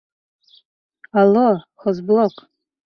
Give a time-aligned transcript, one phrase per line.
[1.25, 1.47] Алло,
[1.81, 2.47] хозблок!